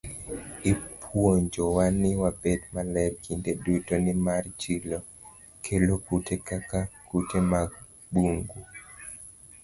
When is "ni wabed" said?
2.01-2.61